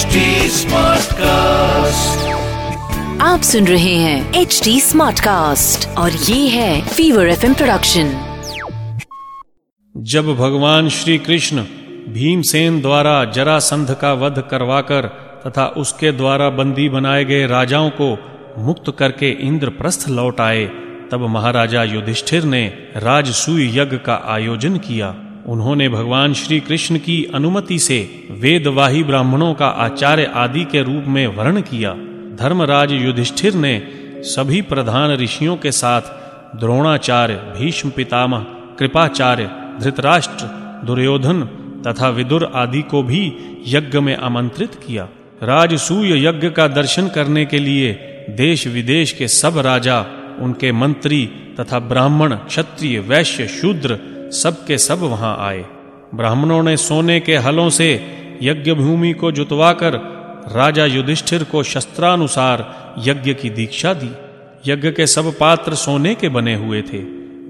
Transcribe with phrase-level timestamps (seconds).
[0.00, 2.20] HD Smartcast.
[3.22, 8.12] आप सुन रहे हैं एच डी स्मार्ट कास्ट और ये है फीवर एफ़ प्रोडक्शन
[9.94, 11.64] जब भगवान श्री कृष्ण
[12.12, 15.08] भीमसेन द्वारा जरासंध का वध करवाकर
[15.46, 18.10] तथा उसके द्वारा बंदी बनाए गए राजाओं को
[18.58, 20.66] मुक्त करके इंद्रप्रस्थ लौट आए
[21.12, 22.66] तब महाराजा युधिष्ठिर ने
[23.02, 25.14] राजसूय यज्ञ का आयोजन किया
[25.50, 31.26] उन्होंने भगवान श्री कृष्ण की अनुमति से वेदवाही ब्राह्मणों का आचार्य आदि के रूप में
[31.26, 31.92] वर्ण किया।
[32.36, 33.82] धर्मराज युधिष्ठिर ने
[34.24, 36.00] सभी प्रधान ऋषियों के साथ
[36.56, 38.38] द्रोणाचार्य, भीष्म पितामह,
[38.78, 39.50] कृपाचार्य,
[39.80, 40.46] धृतराष्ट्र,
[40.86, 41.42] दुर्योधन
[41.86, 43.32] तथा विदुर आदि को भी
[43.66, 45.08] यज्ञ में आमंत्रित किया।
[45.42, 47.92] राजसूय यज्ञ का दर्शन करने के लिए
[48.30, 50.06] देश विदेश के सब राजा,
[50.38, 51.26] उनके मंत्री
[51.60, 53.98] तथा ब्राह्मण, क्षत्रिय, वैश्य, शूद्र
[54.30, 55.64] सब के सब वहाँ आए।
[56.14, 58.06] ब्राह्मणों ने सोने के हलों से
[58.42, 59.92] यज्ञ भूमि को जुतवाकर
[60.52, 64.10] राजा युधिष्ठिर को शस्त्रानुसार यज्ञ की दीक्षा दी।
[64.72, 66.98] यज्ञ के सब पात्र सोने के बने हुए थे।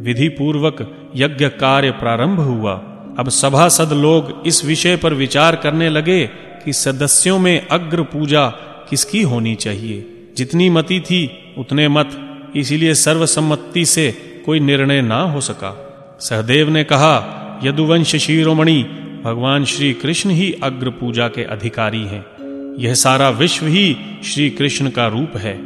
[0.01, 2.73] विधि पूर्वक यज्ञ कार्य प्रारंभ हुआ।
[3.19, 6.27] अब सभासद लोग इस विषय पर विचार करने लगे
[6.65, 8.49] कि सदस्यों में अग्र पूजा
[8.91, 14.13] किसकी होनी चाहिए। जितनी मति थी, उतने मत। इसीलिए सर्वसम्मति से
[14.47, 15.90] कोई निर्णय ना हो सका।
[16.21, 18.83] सहदेव ने कहा, यदुवंश शिरोमणि,
[19.25, 22.27] भगवान श्री कृष्ण ही अग्र पूजा के अधिकारी हैं।
[22.79, 25.59] यह सारा विश्व ही श्री कृष्ण का रूप है।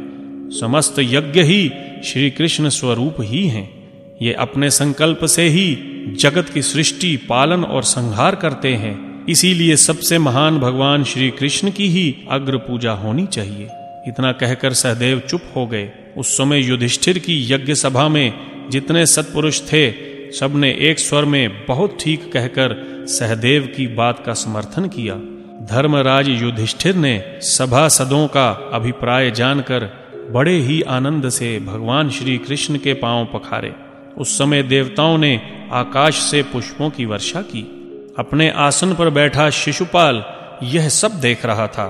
[0.49, 1.71] समस्त यज्ञ ही
[2.05, 3.89] श्री कृष्ण स्वरूप ही हैं।
[4.21, 5.77] ये अपने संकल्प से ही
[6.19, 11.87] जगत की सृष्टि, पालन और संहार करते हैं। इसीलिए सबसे महान भगवान श्री कृष्ण की
[11.87, 13.67] ही अग्र पूजा होनी चाहिए।
[14.07, 18.33] इतना कहकर सहदेव चुप हो गए। उस समय युधिष्ठिर की यज्ञ सभा में
[18.69, 22.75] जितने सत्पुरुष थे सबने एक स्वर में बहुत ठीक कहकर
[23.09, 25.15] सहदेव की बात का समर्थन किया।
[25.65, 29.89] धर्मराज युधिष्ठिर ने सभा सदों का अभिप्राय जानकर
[30.31, 33.73] बड़े ही आनंद से भगवान श्री कृष्ण के पाँव पखारे।
[34.17, 35.39] उस समय देवताओं ने
[35.71, 37.61] आकाश से पुष्पों की वर्षा की।
[38.19, 40.23] अपने आसन पर बैठा शिशुपाल
[40.63, 41.87] यह सब देख रहा था।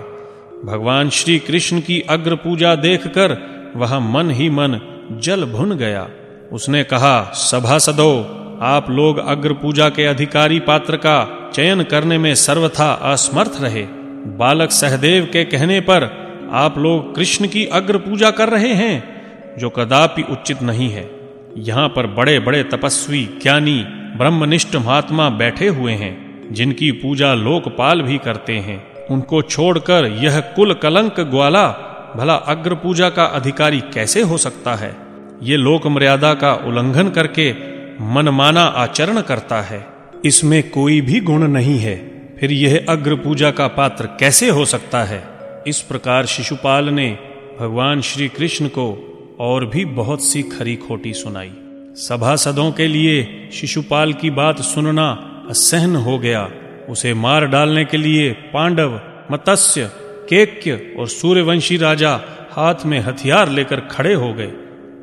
[0.66, 3.38] भगवान श्री कृष्ण की अग्र पूजा देखकर
[3.76, 4.80] वह मन ही मन
[5.12, 6.10] जल भुन गया।
[6.54, 12.92] उसने कहा, सभासदो, आप लोग अग्र पूजा के अधिकारी पात्र का चयन करने में सर्वथा
[12.92, 13.86] असमर्थ रहे।
[14.28, 19.16] बालक सहदेव के कहने पर आप लोग कृष्ण की अग्र पूजा कर रहे हैं,
[19.58, 21.12] जो कदापि उचित नहीं है।
[21.58, 23.84] यहाँ पर बड़े बड़े तपस्वी, ज्ञानी,
[24.18, 30.74] ब्रह्मनिष्ठ महात्मा बैठे हुए हैं, जिनकी पूजा लोकपाल भी करते हैं। उनको छोड़कर यह कुल
[30.74, 31.68] कलंक ग्वाला,
[32.16, 35.05] भला अग्र पूजा का अधिकारी कैसे हो सकता है?
[35.44, 37.54] ये लोक मर्यादा का उल्लंघन करके
[38.02, 39.88] मनमाना आचरण करता है।
[40.26, 45.04] इसमें कोई भी गुण नहीं है। फिर यह अग्र पूजा का पात्र कैसे हो सकता
[45.04, 45.28] है?
[45.68, 47.18] इस प्रकार शिशुपाल ने
[47.60, 51.52] भगवान श्री कृष्ण को और भी बहुत सी खरी खोटी सुनाई।
[51.96, 56.52] सभासदों के लिए शिशुपाल की बात सुनना असहन हो गया।
[56.90, 59.90] उसे मार डालने के लिए पांडव, मत्स्य,
[60.30, 62.22] केक्य और सूर्यवंशी राजा
[62.52, 64.52] हाथ में हथियार लेकर खड़े हो गए।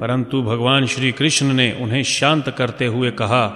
[0.02, 3.46] परंतु भगवान श्री कृष्ण ने उन्हें शांत करते हुए कहा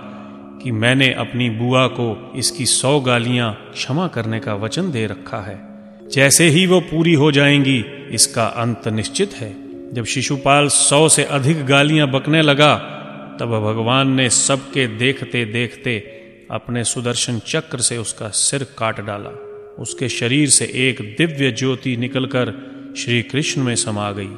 [0.62, 5.60] कि मैंने अपनी बुआ को इसकी सौ गालियाँ क्षमा करने का वचन दे रखा है।
[6.08, 9.56] जैसे ही वो पूरी हो जाएँगी, इसका अंत निश्चित है।
[9.92, 12.74] जब शिशुपाल सौ से अधिक गालियाँ बकने लगा,
[13.40, 15.98] तब भगवान ने सबके देखते देखते
[16.50, 19.30] अपने सुदर्शन चक्र से उसका सिर काट डाला।
[19.78, 22.54] उसके शरीर से एक दिव्य ज्योति निकलकर
[22.96, 24.30] श्री कृष्ण में समा गई।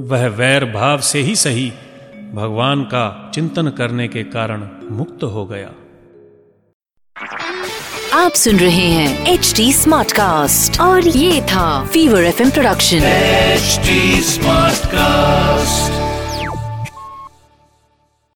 [0.00, 1.72] वह वैर भाव से ही सही
[2.34, 5.70] भगवान का चिंतन करने के कारण मुक्त हो गया
[8.12, 13.00] आप सुन रहे हैं एच डी स्मार्ट कास्ट और ये था fever F production
[14.20, 16.03] smart Smartcast.